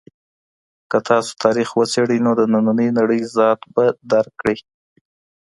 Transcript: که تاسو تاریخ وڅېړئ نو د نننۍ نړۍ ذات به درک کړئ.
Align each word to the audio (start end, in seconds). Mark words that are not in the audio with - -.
که 0.89 0.97
تاسو 1.07 1.31
تاریخ 1.43 1.69
وڅېړئ 1.77 2.19
نو 2.25 2.31
د 2.39 2.41
نننۍ 2.53 2.89
نړۍ 2.99 3.21
ذات 3.35 3.59
به 3.73 3.85
درک 4.11 4.33
کړئ. 4.41 4.57